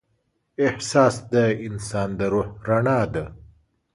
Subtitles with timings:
[0.67, 1.35] احساس د
[1.67, 3.25] انسان د روح رڼا ده.